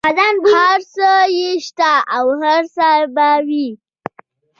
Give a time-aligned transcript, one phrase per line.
[0.53, 3.67] هر څه یې شته او هر څه به وي.